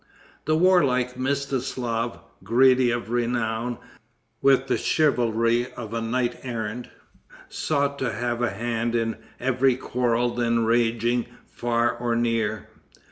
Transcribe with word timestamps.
The 0.45 0.55
warlike 0.57 1.13
Mstislaf, 1.15 2.17
greedy 2.43 2.89
of 2.89 3.11
renown, 3.11 3.77
with 4.41 4.65
the 4.65 4.75
chivalry 4.75 5.71
of 5.73 5.93
a 5.93 6.01
knight 6.01 6.39
errant, 6.41 6.87
sought 7.49 7.99
to 7.99 8.11
have 8.11 8.41
a 8.41 8.49
hand 8.49 8.95
in 8.95 9.17
every 9.39 9.75
quarrel 9.75 10.33
then 10.33 10.65
raging 10.65 11.27
far 11.47 11.95
or 11.95 12.15
near. 12.15 12.67